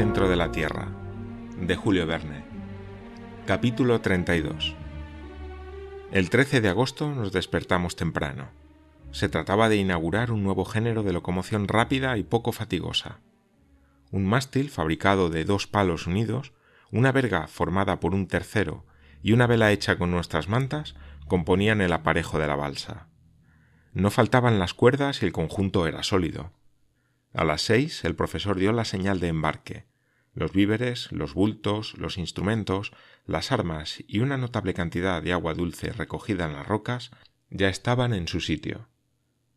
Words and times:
De 0.00 0.34
la 0.34 0.50
Tierra, 0.50 0.88
de 1.60 1.76
Julio 1.76 2.06
Verne. 2.06 2.42
Capítulo 3.46 4.00
32. 4.00 4.74
El 6.10 6.30
13 6.30 6.62
de 6.62 6.70
agosto 6.70 7.14
nos 7.14 7.32
despertamos 7.32 7.96
temprano. 7.96 8.48
Se 9.10 9.28
trataba 9.28 9.68
de 9.68 9.76
inaugurar 9.76 10.32
un 10.32 10.42
nuevo 10.42 10.64
género 10.64 11.02
de 11.02 11.12
locomoción 11.12 11.68
rápida 11.68 12.16
y 12.16 12.22
poco 12.22 12.52
fatigosa. 12.52 13.20
Un 14.10 14.24
mástil 14.24 14.70
fabricado 14.70 15.28
de 15.28 15.44
dos 15.44 15.66
palos 15.66 16.06
unidos, 16.06 16.54
una 16.90 17.12
verga 17.12 17.46
formada 17.46 18.00
por 18.00 18.14
un 18.14 18.26
tercero 18.26 18.86
y 19.22 19.32
una 19.32 19.46
vela 19.46 19.70
hecha 19.70 19.98
con 19.98 20.10
nuestras 20.10 20.48
mantas 20.48 20.94
componían 21.28 21.82
el 21.82 21.92
aparejo 21.92 22.38
de 22.38 22.46
la 22.46 22.56
balsa. 22.56 23.08
No 23.92 24.10
faltaban 24.10 24.58
las 24.58 24.72
cuerdas 24.72 25.22
y 25.22 25.26
el 25.26 25.32
conjunto 25.32 25.86
era 25.86 26.02
sólido. 26.02 26.54
A 27.34 27.44
las 27.44 27.60
seis 27.60 28.02
el 28.06 28.16
profesor 28.16 28.58
dio 28.58 28.72
la 28.72 28.86
señal 28.86 29.20
de 29.20 29.28
embarque. 29.28 29.89
Los 30.32 30.52
víveres, 30.52 31.10
los 31.10 31.34
bultos, 31.34 31.94
los 31.98 32.16
instrumentos, 32.16 32.92
las 33.26 33.50
armas 33.50 34.04
y 34.06 34.20
una 34.20 34.36
notable 34.36 34.74
cantidad 34.74 35.22
de 35.22 35.32
agua 35.32 35.54
dulce 35.54 35.92
recogida 35.92 36.46
en 36.46 36.52
las 36.52 36.66
rocas 36.66 37.10
ya 37.50 37.68
estaban 37.68 38.14
en 38.14 38.28
su 38.28 38.40
sitio. 38.40 38.88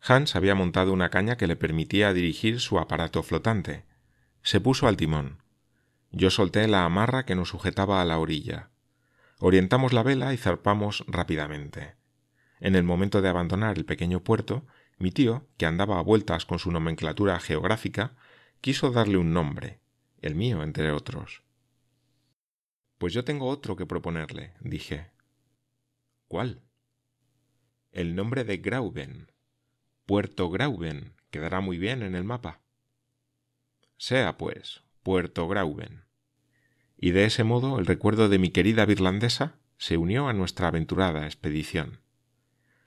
Hans 0.01 0.35
había 0.35 0.55
montado 0.55 0.91
una 0.91 1.09
caña 1.09 1.37
que 1.37 1.47
le 1.47 1.55
permitía 1.55 2.11
dirigir 2.11 2.59
su 2.59 2.79
aparato 2.79 3.23
flotante. 3.23 3.85
Se 4.41 4.59
puso 4.59 4.87
al 4.87 4.97
timón. 4.97 5.41
Yo 6.11 6.29
solté 6.29 6.67
la 6.67 6.85
amarra 6.85 7.25
que 7.25 7.35
nos 7.35 7.49
sujetaba 7.49 8.01
a 8.01 8.05
la 8.05 8.17
orilla. 8.17 8.69
Orientamos 9.39 9.93
la 9.93 10.03
vela 10.03 10.33
y 10.33 10.37
zarpamos 10.37 11.05
rápidamente. 11.07 11.95
En 12.59 12.75
el 12.75 12.83
momento 12.83 13.21
de 13.21 13.29
abandonar 13.29 13.77
el 13.77 13.85
pequeño 13.85 14.23
puerto, 14.23 14.65
mi 14.97 15.11
tío, 15.11 15.47
que 15.57 15.65
andaba 15.65 15.99
a 15.99 16.03
vueltas 16.03 16.45
con 16.45 16.59
su 16.59 16.71
nomenclatura 16.71 17.39
geográfica, 17.39 18.15
quiso 18.61 18.91
darle 18.91 19.17
un 19.17 19.33
nombre, 19.33 19.79
el 20.23 20.35
mío 20.35 20.63
entre 20.63 20.91
otros. 20.91 21.43
Pues 22.97 23.13
yo 23.13 23.25
tengo 23.25 23.49
otro 23.49 23.75
que 23.75 23.85
proponerle, 23.85 24.53
dije. 24.61 25.11
¿Cuál? 26.27 26.63
El 27.91 28.15
nombre 28.15 28.45
de 28.45 28.57
Grauben. 28.57 29.31
Puerto 30.05 30.49
Grauben. 30.49 31.13
Quedará 31.29 31.59
muy 31.59 31.77
bien 31.77 32.01
en 32.01 32.15
el 32.15 32.23
mapa. 32.23 32.61
Sea, 33.97 34.37
pues, 34.37 34.83
Puerto 35.03 35.47
Grauben. 35.49 36.05
Y 36.97 37.11
de 37.11 37.25
ese 37.25 37.43
modo 37.43 37.77
el 37.77 37.85
recuerdo 37.85 38.29
de 38.29 38.39
mi 38.39 38.49
querida 38.49 38.85
virlandesa 38.85 39.59
se 39.77 39.97
unió 39.97 40.29
a 40.29 40.33
nuestra 40.33 40.69
aventurada 40.69 41.25
expedición. 41.25 41.99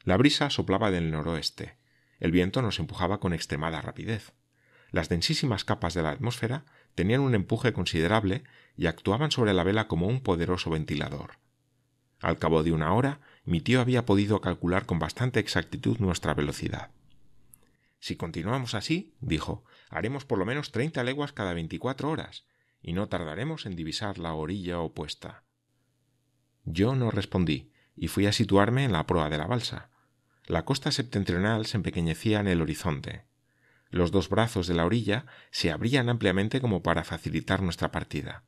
La 0.04 0.16
brisa 0.16 0.48
soplaba 0.48 0.90
del 0.90 1.10
noroeste, 1.10 1.76
el 2.18 2.32
viento 2.32 2.62
nos 2.62 2.78
empujaba 2.78 3.20
con 3.20 3.34
extremada 3.34 3.82
rapidez. 3.82 4.32
Las 4.90 5.10
densísimas 5.10 5.64
capas 5.64 5.92
de 5.92 6.02
la 6.02 6.10
atmósfera 6.10 6.64
tenían 6.96 7.20
un 7.20 7.36
empuje 7.36 7.72
considerable 7.72 8.42
y 8.76 8.86
actuaban 8.86 9.30
sobre 9.30 9.54
la 9.54 9.62
vela 9.62 9.86
como 9.86 10.08
un 10.08 10.20
poderoso 10.20 10.70
ventilador. 10.70 11.38
Al 12.20 12.38
cabo 12.38 12.64
de 12.64 12.72
una 12.72 12.92
hora, 12.94 13.20
mi 13.44 13.60
tío 13.60 13.80
había 13.80 14.04
podido 14.04 14.40
calcular 14.40 14.86
con 14.86 14.98
bastante 14.98 15.38
exactitud 15.38 15.98
nuestra 15.98 16.34
velocidad. 16.34 16.90
Si 18.00 18.16
continuamos 18.16 18.74
así, 18.74 19.14
dijo, 19.20 19.64
haremos 19.90 20.24
por 20.24 20.38
lo 20.38 20.46
menos 20.46 20.72
treinta 20.72 21.04
leguas 21.04 21.32
cada 21.32 21.54
veinticuatro 21.54 22.10
horas, 22.10 22.46
y 22.82 22.92
no 22.92 23.08
tardaremos 23.08 23.66
en 23.66 23.76
divisar 23.76 24.18
la 24.18 24.34
orilla 24.34 24.80
opuesta. 24.80 25.44
Yo 26.64 26.94
no 26.94 27.10
respondí, 27.10 27.72
y 27.94 28.08
fui 28.08 28.26
a 28.26 28.32
situarme 28.32 28.84
en 28.84 28.92
la 28.92 29.06
proa 29.06 29.28
de 29.28 29.38
la 29.38 29.46
balsa. 29.46 29.90
La 30.46 30.64
costa 30.64 30.92
septentrional 30.92 31.66
se 31.66 31.76
empequeñecía 31.76 32.40
en 32.40 32.48
el 32.48 32.62
horizonte. 32.62 33.24
Los 33.90 34.10
dos 34.10 34.28
brazos 34.28 34.66
de 34.66 34.74
la 34.74 34.84
orilla 34.84 35.26
se 35.50 35.70
abrían 35.70 36.08
ampliamente 36.08 36.60
como 36.60 36.82
para 36.82 37.04
facilitar 37.04 37.62
nuestra 37.62 37.90
partida. 37.92 38.44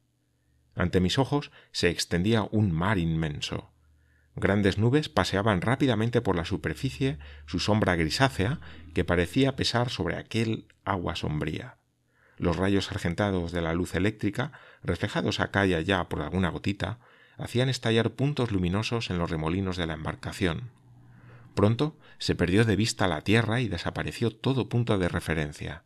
Ante 0.74 1.00
mis 1.00 1.18
ojos 1.18 1.50
se 1.72 1.90
extendía 1.90 2.46
un 2.50 2.72
mar 2.72 2.98
inmenso. 2.98 3.72
Grandes 4.36 4.78
nubes 4.78 5.08
paseaban 5.08 5.60
rápidamente 5.60 6.20
por 6.20 6.36
la 6.36 6.44
superficie 6.44 7.18
su 7.46 7.58
sombra 7.58 7.96
grisácea 7.96 8.60
que 8.94 9.04
parecía 9.04 9.56
pesar 9.56 9.90
sobre 9.90 10.16
aquel 10.16 10.66
agua 10.84 11.16
sombría. 11.16 11.78
Los 12.36 12.56
rayos 12.56 12.92
argentados 12.92 13.50
de 13.50 13.60
la 13.60 13.74
luz 13.74 13.96
eléctrica, 13.96 14.52
reflejados 14.84 15.40
acá 15.40 15.66
y 15.66 15.74
allá 15.74 16.08
por 16.08 16.22
alguna 16.22 16.50
gotita, 16.50 17.00
hacían 17.36 17.68
estallar 17.68 18.10
puntos 18.10 18.52
luminosos 18.52 19.10
en 19.10 19.18
los 19.18 19.30
remolinos 19.30 19.76
de 19.76 19.86
la 19.86 19.94
embarcación. 19.94 20.70
Pronto 21.58 21.98
se 22.18 22.36
perdió 22.36 22.64
de 22.64 22.76
vista 22.76 23.08
la 23.08 23.22
tierra 23.22 23.60
y 23.60 23.66
desapareció 23.66 24.30
todo 24.30 24.68
punto 24.68 24.96
de 24.96 25.08
referencia. 25.08 25.82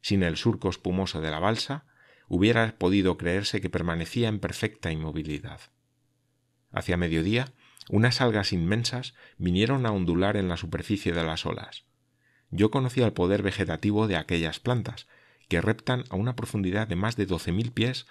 Sin 0.00 0.24
el 0.24 0.36
surco 0.36 0.68
espumoso 0.68 1.20
de 1.20 1.30
la 1.30 1.38
balsa, 1.38 1.86
hubiera 2.26 2.76
podido 2.78 3.16
creerse 3.16 3.60
que 3.60 3.70
permanecía 3.70 4.26
en 4.26 4.40
perfecta 4.40 4.90
inmovilidad. 4.90 5.60
Hacia 6.72 6.96
mediodía, 6.96 7.52
unas 7.88 8.20
algas 8.20 8.52
inmensas 8.52 9.14
vinieron 9.36 9.86
a 9.86 9.92
ondular 9.92 10.36
en 10.36 10.48
la 10.48 10.56
superficie 10.56 11.12
de 11.12 11.22
las 11.22 11.46
olas. 11.46 11.84
Yo 12.50 12.72
conocía 12.72 13.06
el 13.06 13.12
poder 13.12 13.44
vegetativo 13.44 14.08
de 14.08 14.16
aquellas 14.16 14.58
plantas, 14.58 15.06
que 15.48 15.60
reptan 15.60 16.06
a 16.10 16.16
una 16.16 16.34
profundidad 16.34 16.88
de 16.88 16.96
más 16.96 17.14
de 17.14 17.26
doce 17.26 17.52
mil 17.52 17.70
pies 17.70 18.08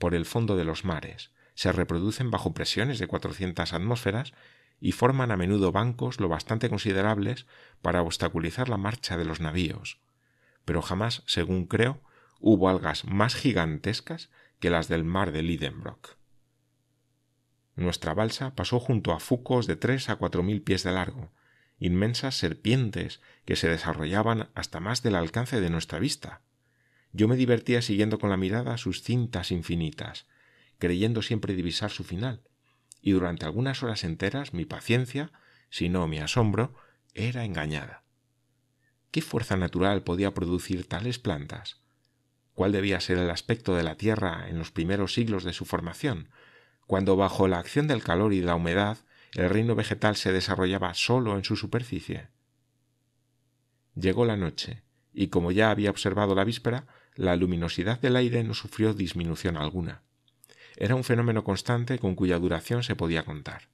por 0.00 0.16
el 0.16 0.24
fondo 0.24 0.56
de 0.56 0.64
los 0.64 0.84
mares, 0.84 1.30
se 1.54 1.70
reproducen 1.70 2.32
bajo 2.32 2.52
presiones 2.52 2.98
de 2.98 3.06
cuatrocientas 3.06 3.72
atmósferas 3.72 4.32
y 4.80 4.92
forman 4.92 5.30
a 5.30 5.36
menudo 5.36 5.72
bancos 5.72 6.20
lo 6.20 6.28
bastante 6.28 6.68
considerables 6.68 7.46
para 7.82 8.02
obstaculizar 8.02 8.68
la 8.68 8.76
marcha 8.76 9.16
de 9.16 9.24
los 9.24 9.40
navíos. 9.40 10.00
Pero 10.64 10.82
jamás, 10.82 11.22
según 11.26 11.66
creo, 11.66 12.02
hubo 12.40 12.68
algas 12.68 13.04
más 13.04 13.34
gigantescas 13.34 14.30
que 14.58 14.70
las 14.70 14.88
del 14.88 15.04
mar 15.04 15.32
de 15.32 15.42
Lidenbrock. 15.42 16.16
Nuestra 17.76 18.14
balsa 18.14 18.54
pasó 18.54 18.78
junto 18.78 19.12
a 19.12 19.20
fucos 19.20 19.66
de 19.66 19.76
tres 19.76 20.08
a 20.08 20.16
cuatro 20.16 20.42
mil 20.42 20.62
pies 20.62 20.84
de 20.84 20.92
largo, 20.92 21.32
inmensas 21.78 22.36
serpientes 22.36 23.20
que 23.44 23.56
se 23.56 23.68
desarrollaban 23.68 24.50
hasta 24.54 24.80
más 24.80 25.02
del 25.02 25.16
alcance 25.16 25.60
de 25.60 25.70
nuestra 25.70 25.98
vista. 25.98 26.42
Yo 27.12 27.28
me 27.28 27.36
divertía 27.36 27.82
siguiendo 27.82 28.18
con 28.18 28.30
la 28.30 28.36
mirada 28.36 28.76
sus 28.78 29.02
cintas 29.02 29.50
infinitas, 29.50 30.26
creyendo 30.78 31.22
siempre 31.22 31.54
divisar 31.54 31.90
su 31.90 32.04
final, 32.04 32.42
y 33.06 33.12
durante 33.12 33.44
algunas 33.44 33.82
horas 33.82 34.02
enteras 34.02 34.54
mi 34.54 34.64
paciencia, 34.64 35.30
si 35.68 35.90
no 35.90 36.08
mi 36.08 36.20
asombro, 36.20 36.74
era 37.12 37.44
engañada. 37.44 38.02
¿Qué 39.10 39.20
fuerza 39.20 39.58
natural 39.58 40.02
podía 40.04 40.32
producir 40.32 40.88
tales 40.88 41.18
plantas? 41.18 41.82
¿Cuál 42.54 42.72
debía 42.72 42.98
ser 43.00 43.18
el 43.18 43.28
aspecto 43.28 43.74
de 43.74 43.82
la 43.82 43.96
Tierra 43.96 44.48
en 44.48 44.58
los 44.58 44.70
primeros 44.70 45.12
siglos 45.12 45.44
de 45.44 45.52
su 45.52 45.66
formación, 45.66 46.30
cuando 46.86 47.14
bajo 47.14 47.46
la 47.46 47.58
acción 47.58 47.88
del 47.88 48.02
calor 48.02 48.32
y 48.32 48.40
la 48.40 48.54
humedad 48.54 48.96
el 49.34 49.50
reino 49.50 49.74
vegetal 49.74 50.16
se 50.16 50.32
desarrollaba 50.32 50.94
solo 50.94 51.36
en 51.36 51.44
su 51.44 51.56
superficie? 51.56 52.28
Llegó 53.94 54.24
la 54.24 54.38
noche, 54.38 54.82
y 55.12 55.26
como 55.28 55.52
ya 55.52 55.70
había 55.70 55.90
observado 55.90 56.34
la 56.34 56.44
víspera, 56.44 56.86
la 57.16 57.36
luminosidad 57.36 58.00
del 58.00 58.16
aire 58.16 58.42
no 58.44 58.54
sufrió 58.54 58.94
disminución 58.94 59.58
alguna. 59.58 60.04
Era 60.76 60.94
un 60.94 61.04
fenómeno 61.04 61.44
constante 61.44 61.98
con 61.98 62.14
cuya 62.14 62.38
duración 62.38 62.82
se 62.82 62.96
podía 62.96 63.24
contar. 63.24 63.68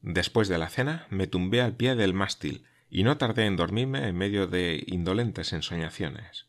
Después 0.00 0.48
de 0.48 0.58
la 0.58 0.68
cena 0.68 1.06
me 1.10 1.26
tumbé 1.26 1.60
al 1.60 1.76
pie 1.76 1.94
del 1.94 2.14
mástil 2.14 2.64
y 2.90 3.02
no 3.02 3.16
tardé 3.16 3.46
en 3.46 3.56
dormirme 3.56 4.06
en 4.06 4.16
medio 4.16 4.46
de 4.46 4.84
indolentes 4.86 5.52
ensoñaciones. 5.52 6.46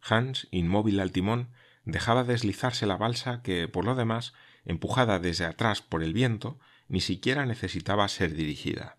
Hans, 0.00 0.48
inmóvil 0.50 1.00
al 1.00 1.12
timón, 1.12 1.50
dejaba 1.84 2.24
deslizarse 2.24 2.86
la 2.86 2.96
balsa 2.96 3.42
que, 3.42 3.68
por 3.68 3.84
lo 3.84 3.94
demás, 3.94 4.34
empujada 4.64 5.18
desde 5.18 5.44
atrás 5.44 5.82
por 5.82 6.02
el 6.02 6.12
viento, 6.12 6.58
ni 6.88 7.00
siquiera 7.00 7.46
necesitaba 7.46 8.08
ser 8.08 8.34
dirigida. 8.34 8.98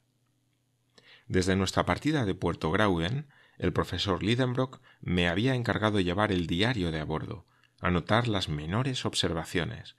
Desde 1.28 1.56
nuestra 1.56 1.86
partida 1.86 2.26
de 2.26 2.34
Puerto 2.34 2.72
Grauen, 2.72 3.28
el 3.58 3.74
profesor 3.74 4.24
Lidenbrock 4.24 4.80
me 5.02 5.28
había 5.28 5.54
encargado 5.54 6.00
llevar 6.00 6.32
el 6.32 6.48
diario 6.48 6.92
de 6.92 7.00
a 7.00 7.06
bordo, 7.06 7.46
anotar 7.80 8.28
las 8.28 8.50
menores 8.50 9.06
observaciones, 9.06 9.96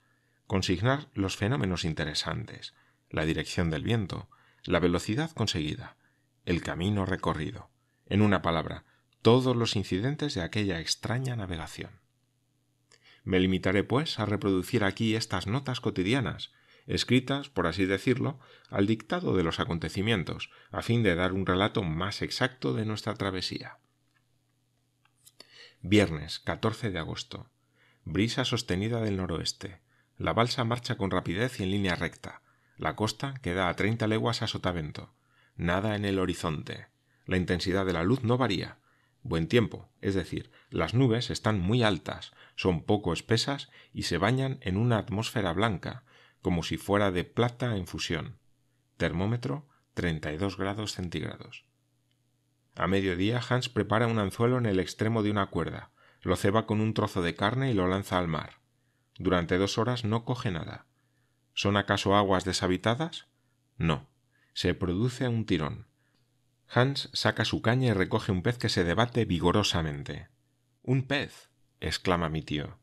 consignar 0.47 1.09
los 1.13 1.37
fenómenos 1.37 1.85
interesantes, 1.85 2.73
la 3.09 3.25
dirección 3.25 3.69
del 3.69 3.83
viento, 3.83 4.29
la 4.63 4.79
velocidad 4.79 5.31
conseguida, 5.31 5.97
el 6.45 6.61
camino 6.61 7.05
recorrido, 7.05 7.69
en 8.07 8.21
una 8.21 8.41
palabra, 8.41 8.85
todos 9.21 9.55
los 9.55 9.75
incidentes 9.75 10.33
de 10.33 10.41
aquella 10.41 10.79
extraña 10.79 11.35
navegación. 11.35 12.01
Me 13.23 13.39
limitaré, 13.39 13.83
pues, 13.83 14.19
a 14.19 14.25
reproducir 14.25 14.83
aquí 14.83 15.15
estas 15.15 15.47
notas 15.47 15.79
cotidianas, 15.79 16.51
escritas, 16.87 17.49
por 17.49 17.67
así 17.67 17.85
decirlo, 17.85 18.39
al 18.69 18.87
dictado 18.87 19.35
de 19.35 19.43
los 19.43 19.59
acontecimientos, 19.59 20.49
a 20.71 20.81
fin 20.81 21.03
de 21.03 21.15
dar 21.15 21.33
un 21.33 21.45
relato 21.45 21.83
más 21.83 22.21
exacto 22.21 22.73
de 22.73 22.85
nuestra 22.85 23.13
travesía. 23.13 23.77
Viernes 25.81 26.39
14 26.39 26.91
de 26.91 26.99
agosto. 26.99 27.49
Brisa 28.03 28.45
sostenida 28.45 28.99
del 28.99 29.17
noroeste. 29.17 29.79
La 30.17 30.33
balsa 30.33 30.63
marcha 30.63 30.97
con 30.97 31.11
rapidez 31.11 31.59
y 31.59 31.63
en 31.63 31.71
línea 31.71 31.95
recta. 31.95 32.41
La 32.77 32.95
costa 32.95 33.35
queda 33.43 33.69
a 33.69 33.75
treinta 33.75 34.07
leguas 34.07 34.41
a 34.41 34.47
sotavento. 34.47 35.13
Nada 35.55 35.95
en 35.95 36.05
el 36.05 36.17
horizonte. 36.17 36.87
La 37.27 37.37
intensidad 37.37 37.85
de 37.85 37.93
la 37.93 38.03
luz 38.03 38.23
no 38.23 38.37
varía. 38.37 38.79
buen 39.23 39.47
tiempo, 39.47 39.87
es 40.01 40.15
decir, 40.15 40.51
las 40.71 40.95
nubes 40.95 41.29
están 41.29 41.59
muy 41.59 41.83
altas, 41.83 42.31
son 42.55 42.83
poco 42.83 43.13
espesas 43.13 43.69
y 43.93 44.03
se 44.03 44.17
bañan 44.17 44.57
en 44.61 44.77
una 44.77 44.97
atmósfera 44.97 45.53
blanca, 45.53 46.03
como 46.41 46.63
si 46.63 46.77
fuera 46.77 47.11
de 47.11 47.23
plata 47.23 47.77
en 47.77 47.85
fusión. 47.85 48.39
Termómetro 48.97 49.67
32 49.93 50.57
grados 50.57 50.93
centígrados. 50.93 51.65
A 52.75 52.87
mediodía 52.87 53.39
Hans 53.47 53.69
prepara 53.69 54.07
un 54.07 54.17
anzuelo 54.17 54.57
en 54.57 54.65
el 54.65 54.79
extremo 54.79 55.21
de 55.21 55.29
una 55.29 55.47
cuerda, 55.47 55.91
lo 56.21 56.35
ceba 56.35 56.65
con 56.65 56.81
un 56.81 56.93
trozo 56.93 57.21
de 57.21 57.35
carne 57.35 57.71
y 57.71 57.73
lo 57.73 57.87
lanza 57.87 58.17
al 58.17 58.27
mar. 58.27 58.59
Durante 59.17 59.57
dos 59.57 59.77
horas 59.77 60.05
no 60.05 60.25
coge 60.25 60.51
nada. 60.51 60.85
¿Son 61.53 61.77
acaso 61.77 62.15
aguas 62.15 62.45
deshabitadas? 62.45 63.27
No. 63.77 64.07
Se 64.53 64.73
produce 64.73 65.27
un 65.27 65.45
tirón. 65.45 65.87
Hans 66.67 67.09
saca 67.13 67.45
su 67.45 67.61
caña 67.61 67.89
y 67.89 67.93
recoge 67.93 68.31
un 68.31 68.43
pez 68.43 68.57
que 68.57 68.69
se 68.69 68.83
debate 68.83 69.25
vigorosamente. 69.25 70.29
Un 70.83 71.03
pez. 71.03 71.49
exclama 71.79 72.29
mi 72.29 72.41
tío. 72.41 72.77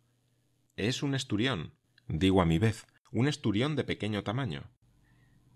Es 0.77 1.03
un 1.03 1.15
esturión, 1.15 1.75
digo 2.07 2.43
a 2.43 2.45
mi 2.45 2.59
vez, 2.59 2.87
un 3.11 3.29
esturión 3.29 3.77
de 3.77 3.85
pequeño 3.85 4.23
tamaño. 4.23 4.71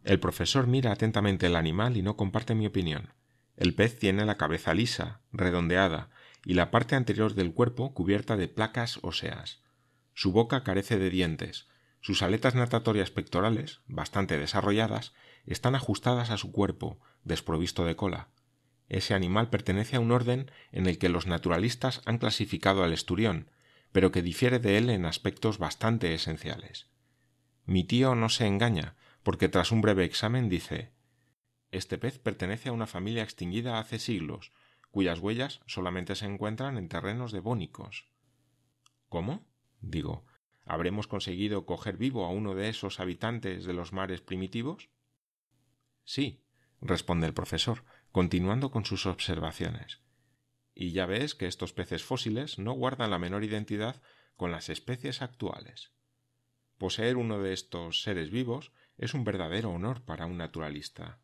El 0.05 0.19
profesor 0.19 0.67
mira 0.67 0.93
atentamente 0.93 1.47
el 1.47 1.57
animal 1.57 1.97
y 1.97 2.03
no 2.03 2.17
comparte 2.17 2.55
mi 2.55 2.67
opinión. 2.67 3.13
El 3.57 3.75
pez 3.75 3.99
tiene 3.99 4.25
la 4.25 4.37
cabeza 4.37 4.75
lisa, 4.75 5.21
redondeada, 5.33 6.11
y 6.45 6.55
la 6.55 6.71
parte 6.71 6.97
anterior 6.97 7.35
del 7.35 7.53
cuerpo 7.53 7.95
cubierta 7.95 8.37
de 8.37 8.49
placas 8.49 8.99
óseas. 9.03 9.63
Su 10.15 10.33
boca 10.33 10.65
carece 10.65 10.99
de 10.99 11.11
dientes, 11.11 11.69
sus 12.01 12.23
aletas 12.23 12.55
natatorias 12.55 13.11
pectorales, 13.11 13.81
bastante 13.87 14.37
desarrolladas, 14.37 15.15
están 15.47 15.75
ajustadas 15.75 16.31
a 16.31 16.37
su 16.37 16.51
cuerpo, 16.51 16.99
desprovisto 17.23 17.85
de 17.85 17.97
cola. 17.97 18.29
Ese 18.89 19.15
animal 19.15 19.51
pertenece 19.51 19.97
a 19.97 20.01
un 20.01 20.11
orden 20.11 20.51
en 20.73 20.87
el 20.87 20.99
que 20.99 21.09
los 21.09 21.27
naturalistas 21.27 22.03
han 22.05 22.19
clasificado 22.19 22.83
al 22.83 22.93
esturión, 22.93 23.51
pero 23.93 24.11
que 24.11 24.23
difiere 24.23 24.59
de 24.59 24.79
él 24.79 24.91
en 24.91 25.07
aspectos 25.07 25.59
bastante 25.59 26.13
esenciales. 26.13 26.89
Mi 27.65 27.85
tío 27.85 28.15
no 28.15 28.29
se 28.29 28.47
engaña, 28.47 28.97
porque 29.23 29.49
tras 29.49 29.71
un 29.71 29.81
breve 29.81 30.05
examen 30.05 30.49
dice 30.49 30.91
Este 31.71 31.99
pez 31.99 32.19
pertenece 32.19 32.71
a 32.71 32.73
una 32.73 32.89
familia 32.89 33.23
extinguida 33.23 33.79
hace 33.79 33.99
siglos, 33.99 34.53
cuyas 34.93 35.19
huellas 35.19 35.61
solamente 35.67 36.15
se 36.15 36.27
encuentran 36.27 36.77
en 36.77 36.89
terrenos 36.89 37.33
devónicos. 37.33 38.07
¿Cómo? 39.09 39.45
digo, 39.81 40.25
¿habremos 40.65 41.09
conseguido 41.09 41.67
coger 41.67 41.97
vivo 41.97 42.25
a 42.25 42.31
uno 42.31 42.55
de 42.55 42.69
esos 42.69 43.01
habitantes 43.01 43.65
de 43.65 43.73
los 43.73 43.93
mares 43.93 44.21
primitivos? 44.21 44.91
Sí, 46.05 46.45
responde 46.81 47.27
el 47.27 47.35
profesor, 47.35 47.85
continuando 48.13 48.71
con 48.71 48.85
sus 48.85 49.07
observaciones. 49.07 50.03
Y 50.75 50.93
ya 50.93 51.07
ves 51.07 51.35
que 51.35 51.47
estos 51.47 51.73
peces 51.73 52.05
fósiles 52.05 52.59
no 52.59 52.73
guardan 52.73 53.11
la 53.11 53.19
menor 53.19 53.45
identidad 53.45 54.03
con 54.37 54.53
las 54.53 54.69
especies 54.69 55.23
actuales. 55.23 55.93
Poseer 56.79 57.17
uno 57.17 57.41
de 57.41 57.53
estos 57.53 58.03
seres 58.03 58.31
vivos 58.31 58.73
es 58.99 59.15
un 59.15 59.25
verdadero 59.25 59.71
honor 59.71 60.05
para 60.05 60.27
un 60.27 60.37
naturalista. 60.37 61.21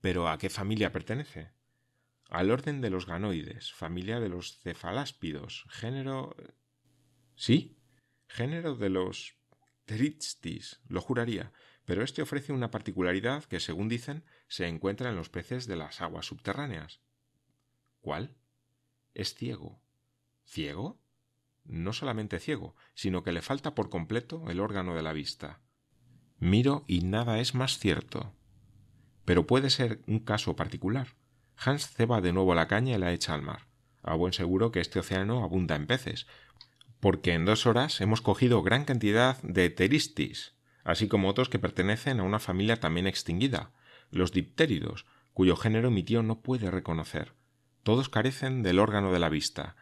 ¿Pero 0.00 0.28
a 0.28 0.38
qué 0.38 0.50
familia 0.50 0.92
pertenece? 0.92 1.52
Al 2.32 2.50
orden 2.50 2.80
de 2.80 2.88
los 2.88 3.04
ganoides, 3.04 3.74
familia 3.74 4.18
de 4.18 4.30
los 4.30 4.58
cefaláspidos, 4.60 5.66
género. 5.68 6.34
Sí, 7.36 7.78
género 8.26 8.74
de 8.74 8.88
los 8.88 9.36
Pteristis, 9.84 10.80
lo 10.88 11.02
juraría, 11.02 11.52
pero 11.84 12.02
este 12.02 12.22
ofrece 12.22 12.54
una 12.54 12.70
particularidad 12.70 13.44
que, 13.44 13.60
según 13.60 13.90
dicen, 13.90 14.24
se 14.48 14.66
encuentra 14.66 15.10
en 15.10 15.16
los 15.16 15.28
peces 15.28 15.66
de 15.66 15.76
las 15.76 16.00
aguas 16.00 16.24
subterráneas. 16.24 17.02
¿Cuál? 18.00 18.34
Es 19.12 19.34
ciego. 19.34 19.82
¿Ciego? 20.46 21.02
No 21.64 21.92
solamente 21.92 22.38
ciego, 22.38 22.74
sino 22.94 23.22
que 23.22 23.32
le 23.32 23.42
falta 23.42 23.74
por 23.74 23.90
completo 23.90 24.48
el 24.48 24.60
órgano 24.60 24.94
de 24.94 25.02
la 25.02 25.12
vista. 25.12 25.60
Miro 26.38 26.84
y 26.88 27.02
nada 27.02 27.40
es 27.40 27.54
más 27.54 27.78
cierto. 27.78 28.34
Pero 29.26 29.46
puede 29.46 29.68
ser 29.68 30.00
un 30.06 30.20
caso 30.20 30.56
particular. 30.56 31.08
Hans 31.56 31.88
ceba 31.88 32.20
de 32.20 32.32
nuevo 32.32 32.54
la 32.54 32.68
caña 32.68 32.96
y 32.96 32.98
la 32.98 33.12
echa 33.12 33.34
al 33.34 33.42
mar. 33.42 33.66
A 34.02 34.14
buen 34.14 34.32
seguro 34.32 34.72
que 34.72 34.80
este 34.80 34.98
océano 34.98 35.44
abunda 35.44 35.76
en 35.76 35.86
peces, 35.86 36.26
porque 37.00 37.34
en 37.34 37.44
dos 37.44 37.66
horas 37.66 38.00
hemos 38.00 38.20
cogido 38.20 38.62
gran 38.62 38.84
cantidad 38.84 39.40
de 39.42 39.70
teristis, 39.70 40.54
así 40.84 41.08
como 41.08 41.28
otros 41.28 41.48
que 41.48 41.58
pertenecen 41.58 42.20
a 42.20 42.24
una 42.24 42.38
familia 42.38 42.80
también 42.80 43.06
extinguida, 43.06 43.72
los 44.10 44.32
diptéridos, 44.32 45.06
cuyo 45.32 45.56
género 45.56 45.90
mi 45.90 46.02
tío 46.02 46.22
no 46.22 46.42
puede 46.42 46.70
reconocer. 46.70 47.34
Todos 47.82 48.08
carecen 48.08 48.62
del 48.62 48.78
órgano 48.78 49.12
de 49.12 49.18
la 49.18 49.28
vista. 49.28 49.76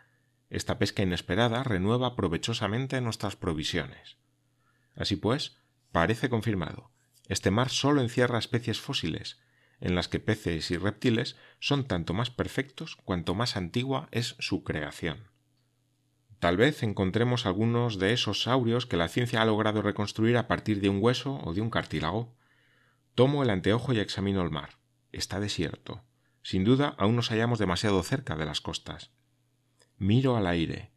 Esta 0.48 0.78
pesca 0.78 1.02
inesperada 1.02 1.62
renueva 1.62 2.16
provechosamente 2.16 3.00
nuestras 3.00 3.36
provisiones. 3.36 4.16
Así 4.94 5.16
pues, 5.16 5.58
parece 5.92 6.30
confirmado. 6.30 6.90
Este 7.28 7.50
mar 7.50 7.68
solo 7.68 8.00
encierra 8.00 8.38
especies 8.38 8.80
fósiles, 8.80 9.40
en 9.80 9.94
las 9.94 10.08
que 10.08 10.20
peces 10.20 10.70
y 10.70 10.76
reptiles 10.76 11.36
son 11.58 11.84
tanto 11.84 12.14
más 12.14 12.30
perfectos 12.30 12.96
cuanto 13.04 13.34
más 13.34 13.56
antigua 13.56 14.08
es 14.10 14.36
su 14.38 14.62
creación. 14.62 15.28
Tal 16.38 16.56
vez 16.56 16.82
encontremos 16.82 17.44
algunos 17.44 17.98
de 17.98 18.12
esos 18.12 18.42
saurios 18.42 18.86
que 18.86 18.96
la 18.96 19.08
ciencia 19.08 19.42
ha 19.42 19.44
logrado 19.44 19.82
reconstruir 19.82 20.38
a 20.38 20.48
partir 20.48 20.80
de 20.80 20.88
un 20.88 20.98
hueso 21.00 21.38
o 21.44 21.52
de 21.52 21.60
un 21.60 21.68
cartílago. 21.68 22.34
Tomo 23.14 23.42
el 23.42 23.50
anteojo 23.50 23.92
y 23.92 23.98
examino 23.98 24.42
el 24.42 24.50
mar. 24.50 24.78
Está 25.12 25.38
desierto. 25.38 26.02
Sin 26.42 26.64
duda 26.64 26.94
aún 26.96 27.16
nos 27.16 27.28
hallamos 27.28 27.58
demasiado 27.58 28.02
cerca 28.02 28.36
de 28.36 28.46
las 28.46 28.62
costas. 28.62 29.10
Miro 29.98 30.36
al 30.36 30.46
aire. 30.46 30.92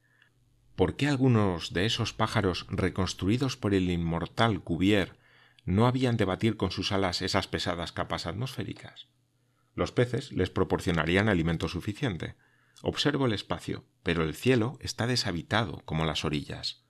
¿Por 0.76 0.96
qué 0.96 1.08
algunos 1.08 1.74
de 1.74 1.86
esos 1.86 2.14
pájaros 2.14 2.66
reconstruidos 2.70 3.58
por 3.58 3.74
el 3.74 3.90
inmortal 3.92 4.62
Cuvier 4.62 5.18
no 5.66 5.88
habían 5.88 6.18
de 6.18 6.26
batir 6.26 6.58
con 6.58 6.72
sus 6.72 6.92
alas 6.92 7.22
esas 7.22 7.48
pesadas 7.48 7.92
capas 7.92 8.26
atmosféricas. 8.26 9.08
Los 9.76 9.92
peces 9.92 10.32
les 10.32 10.50
proporcionarían 10.50 11.30
alimento 11.30 11.68
suficiente. 11.68 12.36
Observo 12.82 13.26
el 13.26 13.34
espacio, 13.34 13.86
pero 14.04 14.24
el 14.24 14.36
cielo 14.36 14.78
está 14.82 15.08
deshabitado 15.08 15.82
como 15.86 16.06
las 16.06 16.26
orillas. 16.26 16.84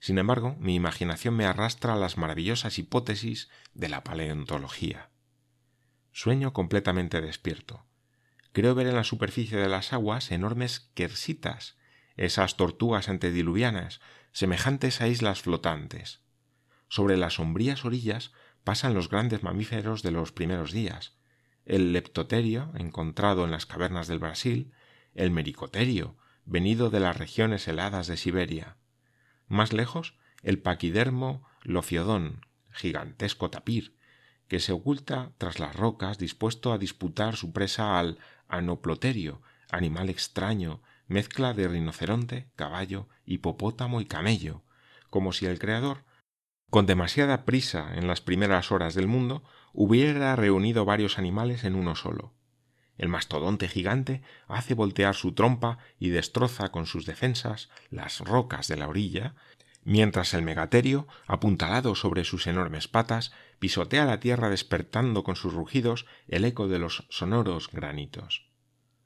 Sin 0.00 0.18
embargo, 0.18 0.56
mi 0.58 0.74
imaginación 0.74 1.34
me 1.34 1.46
arrastra 1.46 1.94
a 1.94 1.96
las 1.96 2.18
maravillosas 2.18 2.78
hipótesis 2.78 3.48
de 3.72 3.88
la 3.88 4.04
paleontología. 4.04 5.10
Sueño 6.12 6.52
completamente 6.52 7.20
despierto. 7.20 7.86
Creo 8.52 8.74
ver 8.74 8.86
en 8.86 8.96
la 8.96 9.04
superficie 9.04 9.56
de 9.56 9.68
las 9.68 9.92
aguas 9.92 10.30
enormes 10.30 10.90
quersitas, 10.94 11.76
esas 12.16 12.56
tortugas 12.56 13.08
antediluvianas, 13.08 14.00
semejantes 14.30 15.00
a 15.00 15.08
islas 15.08 15.42
flotantes. 15.42 16.23
Sobre 16.88 17.16
las 17.16 17.34
sombrías 17.34 17.84
orillas 17.84 18.32
pasan 18.62 18.94
los 18.94 19.08
grandes 19.08 19.42
mamíferos 19.42 20.02
de 20.02 20.10
los 20.10 20.32
primeros 20.32 20.72
días, 20.72 21.16
el 21.64 21.92
leptoterio, 21.92 22.72
encontrado 22.74 23.44
en 23.44 23.50
las 23.50 23.66
cavernas 23.66 24.06
del 24.06 24.18
Brasil, 24.18 24.72
el 25.14 25.30
mericoterio, 25.30 26.16
venido 26.44 26.90
de 26.90 27.00
las 27.00 27.16
regiones 27.16 27.66
heladas 27.68 28.06
de 28.06 28.16
Siberia. 28.16 28.76
Más 29.48 29.72
lejos, 29.72 30.16
el 30.42 30.60
paquidermo 30.60 31.46
lofiodón, 31.62 32.46
gigantesco 32.70 33.50
tapir, 33.50 33.96
que 34.48 34.60
se 34.60 34.72
oculta 34.72 35.32
tras 35.38 35.58
las 35.58 35.74
rocas 35.74 36.18
dispuesto 36.18 36.72
a 36.72 36.78
disputar 36.78 37.36
su 37.36 37.52
presa 37.52 37.98
al 37.98 38.18
anoploterio, 38.48 39.40
animal 39.70 40.10
extraño, 40.10 40.82
mezcla 41.06 41.54
de 41.54 41.68
rinoceronte, 41.68 42.50
caballo, 42.56 43.08
hipopótamo 43.24 44.00
y 44.00 44.06
camello, 44.06 44.62
como 45.08 45.32
si 45.32 45.46
el 45.46 45.58
creador 45.58 46.04
con 46.74 46.86
demasiada 46.86 47.44
prisa 47.44 47.92
en 47.94 48.08
las 48.08 48.20
primeras 48.20 48.72
horas 48.72 48.96
del 48.96 49.06
mundo, 49.06 49.44
hubiera 49.72 50.34
reunido 50.34 50.84
varios 50.84 51.20
animales 51.20 51.62
en 51.62 51.76
uno 51.76 51.94
solo. 51.94 52.34
El 52.98 53.08
mastodonte 53.08 53.68
gigante 53.68 54.22
hace 54.48 54.74
voltear 54.74 55.14
su 55.14 55.34
trompa 55.34 55.78
y 56.00 56.08
destroza 56.08 56.72
con 56.72 56.86
sus 56.86 57.06
defensas 57.06 57.70
las 57.90 58.18
rocas 58.18 58.66
de 58.66 58.76
la 58.76 58.88
orilla, 58.88 59.36
mientras 59.84 60.34
el 60.34 60.42
megaterio, 60.42 61.06
apuntalado 61.28 61.94
sobre 61.94 62.24
sus 62.24 62.48
enormes 62.48 62.88
patas, 62.88 63.30
pisotea 63.60 64.04
la 64.04 64.18
tierra 64.18 64.50
despertando 64.50 65.22
con 65.22 65.36
sus 65.36 65.54
rugidos 65.54 66.06
el 66.26 66.44
eco 66.44 66.66
de 66.66 66.80
los 66.80 67.06
sonoros 67.08 67.70
granitos. 67.70 68.48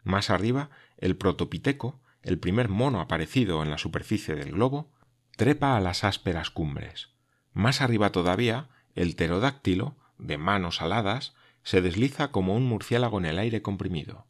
Más 0.04 0.30
arriba, 0.30 0.70
el 0.96 1.18
protopiteco, 1.18 2.00
el 2.22 2.38
primer 2.38 2.70
mono 2.70 3.02
aparecido 3.02 3.62
en 3.62 3.68
la 3.68 3.76
superficie 3.76 4.36
del 4.36 4.52
globo, 4.52 4.90
trepa 5.36 5.76
a 5.76 5.80
las 5.80 6.02
ásperas 6.02 6.48
cumbres. 6.48 7.17
Más 7.58 7.80
arriba 7.80 8.12
todavía, 8.12 8.68
el 8.94 9.16
pterodáctilo, 9.16 9.96
de 10.16 10.38
manos 10.38 10.80
aladas, 10.80 11.34
se 11.64 11.82
desliza 11.82 12.30
como 12.30 12.54
un 12.54 12.64
murciélago 12.64 13.18
en 13.18 13.24
el 13.24 13.36
aire 13.36 13.62
comprimido. 13.62 14.28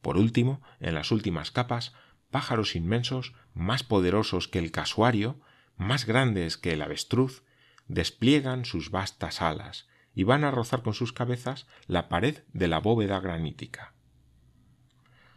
Por 0.00 0.16
último, 0.16 0.62
en 0.80 0.94
las 0.94 1.10
últimas 1.10 1.50
capas, 1.50 1.92
pájaros 2.30 2.74
inmensos, 2.74 3.34
más 3.52 3.82
poderosos 3.82 4.48
que 4.48 4.60
el 4.60 4.70
casuario, 4.70 5.38
más 5.76 6.06
grandes 6.06 6.56
que 6.56 6.72
el 6.72 6.80
avestruz, 6.80 7.42
despliegan 7.86 8.64
sus 8.64 8.90
vastas 8.90 9.42
alas 9.42 9.86
y 10.14 10.22
van 10.22 10.42
a 10.42 10.50
rozar 10.50 10.82
con 10.82 10.94
sus 10.94 11.12
cabezas 11.12 11.66
la 11.86 12.08
pared 12.08 12.44
de 12.54 12.68
la 12.68 12.78
bóveda 12.78 13.20
granítica. 13.20 13.92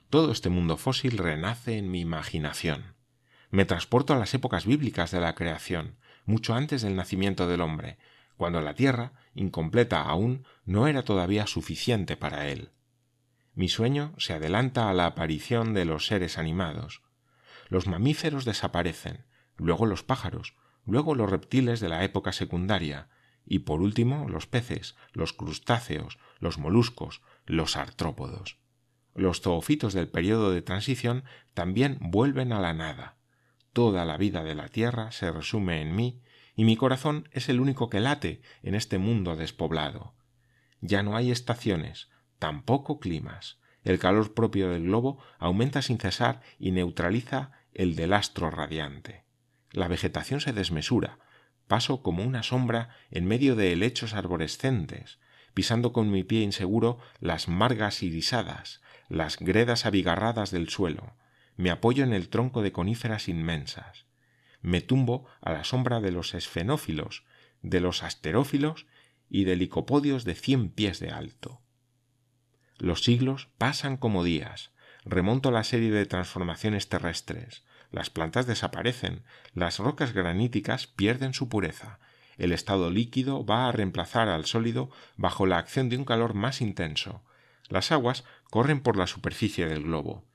todo 0.10 0.32
este 0.32 0.48
mundo 0.48 0.78
fósil 0.78 1.18
renace 1.18 1.78
en 1.78 1.92
mi 1.92 2.00
imaginación. 2.00 2.96
Me 3.50 3.66
transporto 3.66 4.14
a 4.14 4.18
las 4.18 4.34
épocas 4.34 4.66
bíblicas 4.66 5.12
de 5.12 5.20
la 5.20 5.36
creación, 5.36 5.98
mucho 6.28 6.54
antes 6.54 6.84
del 6.84 6.96
nacimiento 6.96 7.48
del 7.48 7.62
hombre, 7.62 7.98
cuando 8.36 8.62
la 8.62 8.76
tierra, 8.76 9.14
incompleta 9.34 10.04
aún, 10.04 10.46
no 10.66 10.88
era 10.88 11.02
todavía 11.04 11.48
suficiente 11.48 12.16
para 12.16 12.48
él. 12.50 12.70
Mi 13.56 13.70
sueño 13.70 14.14
se 14.20 14.34
adelanta 14.34 14.90
a 14.90 14.94
la 14.94 15.08
aparición 15.08 15.74
de 15.74 15.86
los 15.86 16.06
seres 16.06 16.38
animados. 16.38 17.02
Los 17.70 17.88
mamíferos 17.88 18.46
desaparecen, 18.46 19.26
luego 19.56 19.88
los 19.88 20.04
pájaros, 20.04 20.54
luego 20.86 21.16
los 21.16 21.30
reptiles 21.30 21.80
de 21.80 21.90
la 21.90 22.04
época 22.04 22.32
secundaria, 22.32 23.10
y 23.46 23.60
por 23.60 23.82
último 23.82 24.30
los 24.30 24.46
peces, 24.46 24.96
los 25.14 25.34
crustáceos, 25.34 26.20
los 26.40 26.60
moluscos, 26.60 27.22
los 27.46 27.78
artrópodos. 27.78 28.60
Los 29.16 29.42
zoofitos 29.42 29.94
del 29.94 30.10
periodo 30.10 30.52
de 30.52 30.62
transición 30.62 31.24
también 31.56 31.98
vuelven 32.00 32.54
a 32.54 32.60
la 32.60 32.74
nada. 32.74 33.17
Toda 33.78 34.06
la 34.06 34.18
vida 34.18 34.44
de 34.44 34.56
la 34.56 34.70
Tierra 34.70 35.12
se 35.12 35.32
resume 35.32 35.84
en 35.84 35.96
mí, 35.96 36.24
y 36.56 36.64
mi 36.64 36.76
corazón 36.76 37.30
es 37.32 37.48
el 37.48 37.60
único 37.60 37.92
que 37.92 38.00
late 38.00 38.42
en 38.64 38.74
este 38.74 38.98
mundo 38.98 39.36
despoblado. 39.36 40.16
Ya 40.82 41.04
no 41.04 41.16
hay 41.16 41.30
estaciones, 41.30 42.10
tampoco 42.40 43.00
climas. 43.00 43.60
El 43.84 44.00
calor 44.00 44.34
propio 44.34 44.72
del 44.72 44.86
globo 44.86 45.24
aumenta 45.38 45.84
sin 45.84 46.00
cesar 46.00 46.42
y 46.58 46.72
neutraliza 46.72 47.52
el 47.72 47.96
del 47.96 48.14
astro 48.14 48.50
radiante. 48.50 49.26
La 49.70 49.88
vegetación 49.88 50.42
se 50.42 50.54
desmesura, 50.54 51.20
paso 51.68 52.02
como 52.02 52.24
una 52.24 52.42
sombra 52.42 52.90
en 53.12 53.28
medio 53.28 53.56
de 53.56 53.74
helechos 53.74 54.16
arborescentes, 54.16 55.20
pisando 55.54 55.94
con 55.94 56.10
mi 56.10 56.24
pie 56.24 56.42
inseguro 56.42 56.98
las 57.20 57.48
margas 57.48 58.02
irisadas, 58.02 58.82
las 59.08 59.38
gredas 59.38 59.86
abigarradas 59.86 60.50
del 60.50 60.68
suelo, 60.68 61.14
me 61.58 61.72
apoyo 61.72 62.04
en 62.04 62.14
el 62.14 62.30
tronco 62.30 62.62
de 62.62 62.72
coníferas 62.72 63.28
inmensas, 63.28 64.06
me 64.62 64.82
tumbo 64.82 65.28
a 65.42 65.52
la 65.52 65.64
sombra 65.64 66.00
de 66.00 66.12
los 66.12 66.34
esfenófilos, 66.34 67.26
de 67.62 67.82
los 67.82 68.04
asterófilos 68.04 68.86
y 69.30 69.44
de 69.44 69.56
licopodios 69.56 70.24
de 70.24 70.36
cien 70.36 70.70
pies 70.70 71.00
de 71.00 71.10
alto. 71.10 71.62
Los 72.78 73.04
siglos 73.04 73.50
pasan 73.58 73.98
como 73.98 74.24
días, 74.24 74.72
remonto 75.04 75.52
la 75.52 75.64
serie 75.64 75.92
de 75.92 76.06
transformaciones 76.06 76.90
terrestres, 76.90 77.64
las 77.92 78.10
plantas 78.10 78.46
desaparecen, 78.46 79.24
las 79.54 79.80
rocas 79.80 80.14
graníticas 80.14 80.88
pierden 80.88 81.34
su 81.34 81.50
pureza, 81.50 82.00
el 82.38 82.52
estado 82.52 82.92
líquido 82.92 83.46
va 83.46 83.68
a 83.68 83.72
reemplazar 83.72 84.30
al 84.30 84.46
sólido 84.46 84.92
bajo 85.16 85.46
la 85.48 85.58
acción 85.58 85.90
de 85.90 85.98
un 85.98 86.06
calor 86.06 86.34
más 86.34 86.62
intenso, 86.62 87.24
las 87.68 87.92
aguas 87.92 88.24
corren 88.52 88.82
por 88.82 88.96
la 88.96 89.08
superficie 89.08 89.66
del 89.66 89.84
globo, 89.84 90.26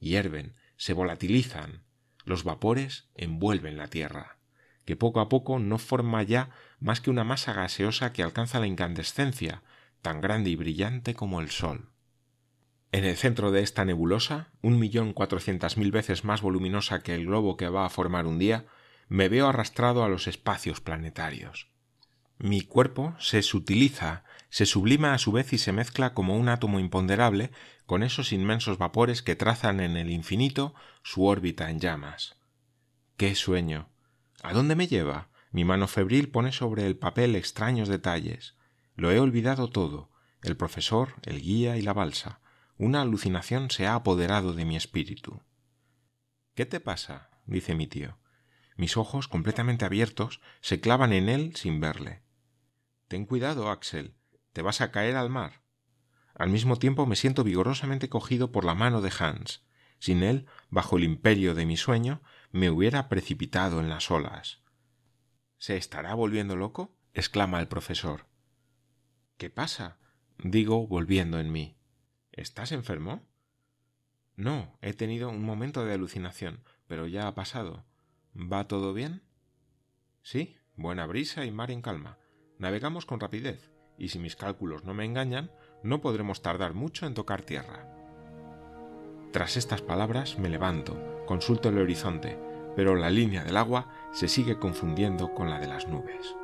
hierven, 0.00 0.54
se 0.82 0.94
volatilizan, 0.94 1.84
los 2.24 2.42
vapores 2.42 3.06
envuelven 3.14 3.76
la 3.76 3.86
tierra, 3.86 4.38
que 4.84 4.96
poco 4.96 5.20
a 5.20 5.28
poco 5.28 5.60
no 5.60 5.78
forma 5.78 6.24
ya 6.24 6.50
más 6.80 7.00
que 7.00 7.10
una 7.10 7.22
masa 7.22 7.52
gaseosa 7.52 8.12
que 8.12 8.24
alcanza 8.24 8.58
la 8.58 8.66
incandescencia, 8.66 9.62
tan 10.00 10.20
grande 10.20 10.50
y 10.50 10.56
brillante 10.56 11.14
como 11.14 11.40
el 11.40 11.50
sol. 11.50 11.90
En 12.90 13.04
el 13.04 13.16
centro 13.16 13.52
de 13.52 13.62
esta 13.62 13.84
nebulosa, 13.84 14.50
un 14.60 14.80
millón 14.80 15.12
cuatrocientas 15.12 15.76
mil 15.76 15.92
veces 15.92 16.24
más 16.24 16.42
voluminosa 16.42 17.00
que 17.04 17.14
el 17.14 17.26
globo 17.26 17.56
que 17.56 17.68
va 17.68 17.86
a 17.86 17.90
formar 17.90 18.26
un 18.26 18.40
día, 18.40 18.66
me 19.08 19.28
veo 19.28 19.46
arrastrado 19.46 20.02
a 20.02 20.08
los 20.08 20.26
espacios 20.26 20.80
planetarios. 20.80 21.68
Mi 22.38 22.62
cuerpo 22.62 23.14
se 23.20 23.42
sutiliza, 23.42 24.24
se 24.52 24.66
sublima 24.66 25.14
a 25.14 25.18
su 25.18 25.32
vez 25.32 25.54
y 25.54 25.58
se 25.58 25.72
mezcla 25.72 26.12
como 26.12 26.36
un 26.36 26.50
átomo 26.50 26.78
imponderable 26.78 27.52
con 27.86 28.02
esos 28.02 28.34
inmensos 28.34 28.76
vapores 28.76 29.22
que 29.22 29.34
trazan 29.34 29.80
en 29.80 29.96
el 29.96 30.10
infinito 30.10 30.74
su 31.02 31.24
órbita 31.24 31.70
en 31.70 31.80
llamas. 31.80 32.36
¡Qué 33.16 33.34
sueño! 33.34 33.88
¿A 34.42 34.52
dónde 34.52 34.76
me 34.76 34.88
lleva? 34.88 35.30
Mi 35.52 35.64
mano 35.64 35.88
febril 35.88 36.28
pone 36.28 36.52
sobre 36.52 36.86
el 36.86 36.98
papel 36.98 37.34
extraños 37.34 37.88
detalles. 37.88 38.54
Lo 38.94 39.10
he 39.10 39.18
olvidado 39.18 39.70
todo, 39.70 40.10
el 40.42 40.58
profesor, 40.58 41.14
el 41.22 41.40
guía 41.40 41.78
y 41.78 41.82
la 41.82 41.94
balsa. 41.94 42.42
Una 42.76 43.00
alucinación 43.00 43.70
se 43.70 43.86
ha 43.86 43.94
apoderado 43.94 44.52
de 44.52 44.66
mi 44.66 44.76
espíritu. 44.76 45.40
¿Qué 46.54 46.66
te 46.66 46.78
pasa? 46.78 47.30
dice 47.46 47.74
mi 47.74 47.86
tío. 47.86 48.18
Mis 48.76 48.98
ojos, 48.98 49.28
completamente 49.28 49.86
abiertos, 49.86 50.42
se 50.60 50.78
clavan 50.78 51.14
en 51.14 51.30
él 51.30 51.56
sin 51.56 51.80
verle. 51.80 52.20
Ten 53.08 53.24
cuidado, 53.24 53.70
Axel. 53.70 54.14
Te 54.52 54.62
vas 54.62 54.80
a 54.80 54.90
caer 54.90 55.16
al 55.16 55.30
mar. 55.30 55.62
Al 56.34 56.50
mismo 56.50 56.76
tiempo 56.76 57.06
me 57.06 57.16
siento 57.16 57.44
vigorosamente 57.44 58.08
cogido 58.08 58.52
por 58.52 58.64
la 58.64 58.74
mano 58.74 59.00
de 59.00 59.12
Hans. 59.18 59.64
Sin 59.98 60.22
él, 60.22 60.46
bajo 60.70 60.96
el 60.96 61.04
imperio 61.04 61.54
de 61.54 61.66
mi 61.66 61.76
sueño, 61.76 62.22
me 62.50 62.70
hubiera 62.70 63.08
precipitado 63.08 63.80
en 63.80 63.88
las 63.88 64.10
olas. 64.10 64.62
¿Se 65.58 65.76
estará 65.76 66.14
volviendo 66.14 66.56
loco? 66.56 66.96
exclama 67.14 67.60
el 67.60 67.68
profesor. 67.68 68.26
¿Qué 69.36 69.50
pasa? 69.50 69.98
digo, 70.38 70.86
volviendo 70.86 71.38
en 71.38 71.52
mí. 71.52 71.76
¿Estás 72.32 72.72
enfermo? 72.72 73.28
No, 74.34 74.78
he 74.80 74.94
tenido 74.94 75.28
un 75.28 75.44
momento 75.44 75.84
de 75.84 75.94
alucinación, 75.94 76.64
pero 76.86 77.06
ya 77.06 77.28
ha 77.28 77.34
pasado. 77.34 77.84
¿Va 78.34 78.66
todo 78.66 78.92
bien? 78.94 79.22
Sí, 80.22 80.56
buena 80.74 81.06
brisa 81.06 81.44
y 81.44 81.50
mar 81.50 81.70
en 81.70 81.82
calma. 81.82 82.18
Navegamos 82.58 83.06
con 83.06 83.20
rapidez, 83.20 83.71
y 84.02 84.08
si 84.08 84.18
mis 84.18 84.34
cálculos 84.34 84.82
no 84.84 84.94
me 84.94 85.04
engañan, 85.04 85.52
no 85.84 86.00
podremos 86.00 86.42
tardar 86.42 86.74
mucho 86.74 87.06
en 87.06 87.14
tocar 87.14 87.42
tierra. 87.42 87.86
Tras 89.30 89.56
estas 89.56 89.80
palabras 89.80 90.40
me 90.40 90.48
levanto, 90.48 91.24
consulto 91.24 91.68
el 91.68 91.78
horizonte, 91.78 92.36
pero 92.74 92.96
la 92.96 93.10
línea 93.10 93.44
del 93.44 93.56
agua 93.56 93.88
se 94.12 94.26
sigue 94.26 94.58
confundiendo 94.58 95.32
con 95.34 95.50
la 95.50 95.60
de 95.60 95.68
las 95.68 95.86
nubes. 95.86 96.34